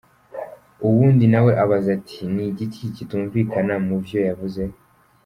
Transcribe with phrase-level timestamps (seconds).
[0.87, 4.61] Uwundi nawe abaza ati: "Ni igiki kitumvikana muvyo yavuze?".